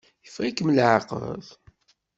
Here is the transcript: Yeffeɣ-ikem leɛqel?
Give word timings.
Yeffeɣ-ikem 0.23 0.73
leɛqel? 0.75 1.45